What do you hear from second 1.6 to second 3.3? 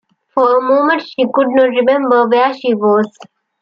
remember where she was.